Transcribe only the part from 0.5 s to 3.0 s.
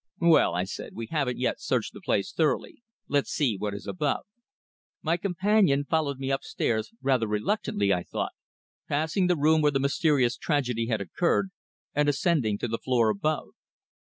I said, "we haven't yet searched the place thoroughly.